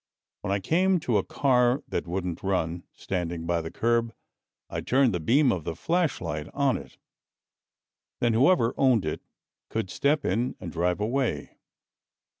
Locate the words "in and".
10.25-10.71